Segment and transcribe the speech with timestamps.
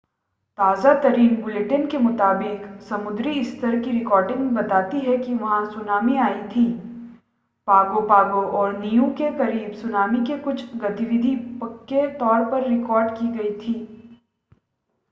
[0.57, 6.65] ताज़ा-तरीन bulletin के मुताबिक समुद्री स्तर की रीडिंग बताती है कि वहां सुनामी आई थी
[7.67, 13.27] पागो पागो और नीयू के करीब सुनामी की कुछ गतिविधि पक्के तौर पर रिकॉर्ड की
[13.31, 13.73] गई थी